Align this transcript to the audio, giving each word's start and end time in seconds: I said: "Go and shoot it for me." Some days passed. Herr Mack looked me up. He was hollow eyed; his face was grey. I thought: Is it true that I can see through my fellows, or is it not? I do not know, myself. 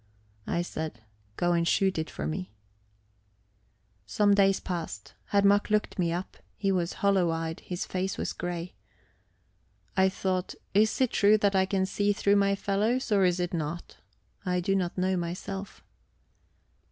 I 0.47 0.63
said: 0.63 1.01
"Go 1.37 1.51
and 1.53 1.67
shoot 1.67 1.99
it 1.99 2.09
for 2.09 2.25
me." 2.25 2.49
Some 4.07 4.33
days 4.33 4.59
passed. 4.59 5.13
Herr 5.25 5.43
Mack 5.43 5.69
looked 5.69 5.99
me 5.99 6.11
up. 6.11 6.37
He 6.57 6.71
was 6.71 6.93
hollow 7.05 7.29
eyed; 7.29 7.59
his 7.59 7.85
face 7.85 8.17
was 8.17 8.33
grey. 8.33 8.73
I 9.95 10.09
thought: 10.09 10.55
Is 10.73 10.99
it 11.01 11.11
true 11.11 11.37
that 11.37 11.55
I 11.55 11.67
can 11.67 11.85
see 11.85 12.13
through 12.13 12.37
my 12.37 12.55
fellows, 12.55 13.11
or 13.11 13.23
is 13.25 13.39
it 13.39 13.53
not? 13.53 13.97
I 14.43 14.59
do 14.59 14.75
not 14.75 14.97
know, 14.97 15.15
myself. 15.17 15.83